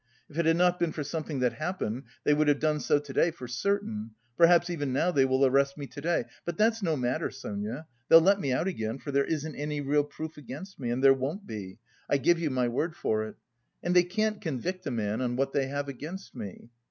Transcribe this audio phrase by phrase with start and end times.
[0.27, 3.13] If it had not been for something that happened, they would have done so to
[3.13, 6.23] day for certain; perhaps even now they will arrest me to day....
[6.43, 8.97] But that's no matter, Sonia; they'll let me out again...
[8.97, 11.77] for there isn't any real proof against me, and there won't be,
[12.09, 13.35] I give you my word for it.
[13.83, 16.71] And they can't convict a man on what they have against me.